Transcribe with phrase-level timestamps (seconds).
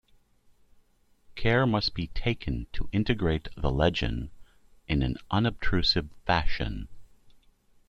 [1.35, 4.31] Care must be taken to integrate the legend
[4.87, 6.87] in an unobtrusive fashion.